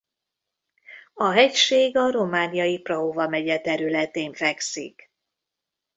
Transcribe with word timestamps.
A 1.13 1.29
hegység 1.29 1.97
a 1.97 2.11
romániai 2.11 2.77
Prahova 2.79 3.27
megye 3.27 3.59
területén 3.59 4.33
fekszik. 4.33 5.11